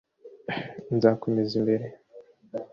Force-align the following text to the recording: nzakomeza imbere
nzakomeza 0.95 1.53
imbere 1.59 1.85